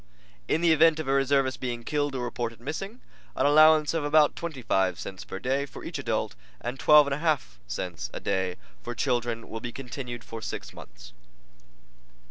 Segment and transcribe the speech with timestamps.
[0.47, 3.01] In the event of a reservist being killed or reported missing
[3.35, 7.39] an allowance of about 25 cents per day for each adult and 12 1 2
[7.67, 11.13] cents a day for children will be continued for six months.